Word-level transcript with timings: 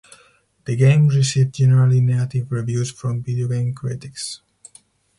The 0.65 0.75
game 0.75 1.09
received 1.09 1.53
generally 1.53 2.01
negative 2.01 2.51
reviews 2.51 2.89
from 2.89 3.21
video 3.21 3.47
game 3.47 3.75
critics. 3.75 4.41